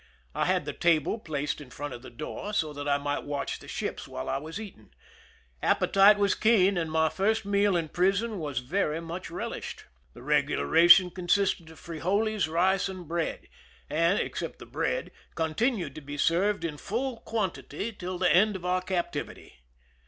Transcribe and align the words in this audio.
I 0.33 0.45
had 0.45 0.65
the 0.65 0.73
table 0.73 1.19
placed 1.19 1.61
in 1.61 1.69
front 1.69 1.93
of 1.93 2.01
the 2.01 2.09
door, 2.09 2.53
so 2.53 2.73
that 2.73 2.89
I 2.89 2.97
might 2.97 3.23
watch 3.23 3.59
the 3.59 3.67
ships 3.67 4.07
while 4.07 4.29
I 4.29 4.39
was 4.39 4.59
eating. 4.59 4.89
Appetite 5.61 6.17
was 6.17 6.33
keen, 6.33 6.75
and 6.75 6.91
my 6.91 7.07
first 7.07 7.45
meal 7.45 7.77
in 7.77 7.87
prison 7.87 8.39
was 8.39 8.61
very 8.61 8.99
much 8.99 9.29
relished. 9.29 9.85
The 10.15 10.23
regular 10.23 10.65
ration 10.65 11.11
consisted 11.11 11.69
of 11.69 11.77
frijoles, 11.79 12.47
rice, 12.47 12.89
and 12.89 13.07
bread, 13.07 13.47
and, 13.91 14.19
except 14.19 14.57
the 14.57 14.65
bread, 14.65 15.11
continued 15.35 15.93
to 15.93 16.01
be 16.01 16.17
served 16.17 16.65
in 16.65 16.77
full 16.77 17.17
quantity 17.17 17.91
till 17.93 18.17
the 18.17 18.33
end 18.35 18.55
of 18.55 18.65
our 18.65 18.81
captivity. 18.81 19.59